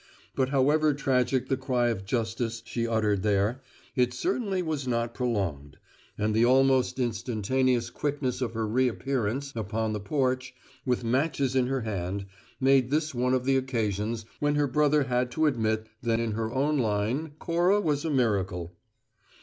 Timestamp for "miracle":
18.09-18.75